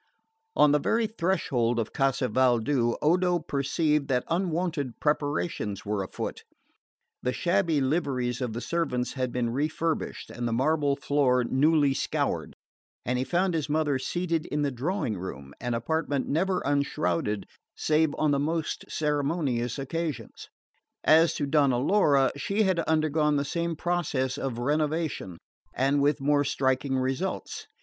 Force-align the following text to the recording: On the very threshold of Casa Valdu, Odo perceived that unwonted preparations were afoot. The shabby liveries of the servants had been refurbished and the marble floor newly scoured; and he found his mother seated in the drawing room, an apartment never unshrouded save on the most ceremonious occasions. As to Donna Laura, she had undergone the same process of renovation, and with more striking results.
On 0.55 0.71
the 0.71 0.79
very 0.79 1.05
threshold 1.05 1.77
of 1.77 1.93
Casa 1.93 2.27
Valdu, 2.27 2.95
Odo 3.03 3.37
perceived 3.37 4.07
that 4.07 4.23
unwonted 4.29 4.99
preparations 4.99 5.85
were 5.85 6.01
afoot. 6.01 6.43
The 7.21 7.31
shabby 7.33 7.81
liveries 7.81 8.41
of 8.41 8.53
the 8.53 8.61
servants 8.61 9.13
had 9.13 9.31
been 9.31 9.51
refurbished 9.51 10.31
and 10.31 10.47
the 10.47 10.53
marble 10.53 10.95
floor 10.95 11.43
newly 11.43 11.93
scoured; 11.93 12.55
and 13.05 13.19
he 13.19 13.23
found 13.23 13.53
his 13.53 13.69
mother 13.69 13.99
seated 13.99 14.47
in 14.47 14.63
the 14.63 14.71
drawing 14.71 15.19
room, 15.19 15.53
an 15.61 15.75
apartment 15.75 16.27
never 16.27 16.61
unshrouded 16.65 17.45
save 17.75 18.15
on 18.17 18.31
the 18.31 18.39
most 18.39 18.85
ceremonious 18.89 19.77
occasions. 19.77 20.49
As 21.03 21.35
to 21.35 21.45
Donna 21.45 21.77
Laura, 21.77 22.31
she 22.35 22.63
had 22.63 22.79
undergone 22.87 23.35
the 23.35 23.45
same 23.45 23.75
process 23.75 24.39
of 24.39 24.57
renovation, 24.57 25.37
and 25.75 26.01
with 26.01 26.19
more 26.21 26.43
striking 26.43 26.97
results. 26.97 27.67